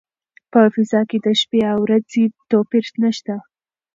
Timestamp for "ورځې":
1.85-2.23